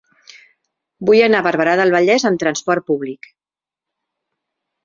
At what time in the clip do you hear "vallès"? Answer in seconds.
1.97-2.25